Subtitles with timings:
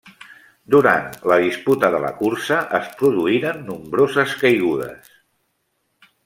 [0.75, 5.15] Durant la disputa de la cursa es produïren nombroses caigudes.